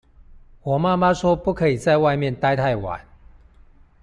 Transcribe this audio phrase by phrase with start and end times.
[0.63, 3.05] 我媽媽說不可以在外面待太晚